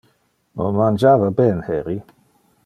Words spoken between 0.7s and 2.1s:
mangiava ben heri.